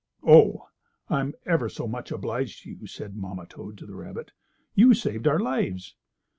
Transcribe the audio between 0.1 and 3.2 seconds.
"Oh, I'm ever so much obliged to you," said the